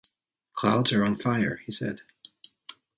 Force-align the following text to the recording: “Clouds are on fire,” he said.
“Clouds 0.55 0.91
are 0.93 1.05
on 1.05 1.15
fire,” 1.15 1.57
he 1.67 1.71
said. 1.71 2.01